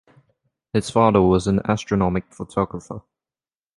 [0.73, 3.03] His father was an astronomic photographer.